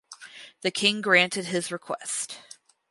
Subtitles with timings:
[0.61, 2.39] The king granted his request.